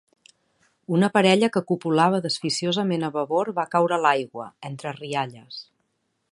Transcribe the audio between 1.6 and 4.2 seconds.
copulava desficiosament a babord va caure a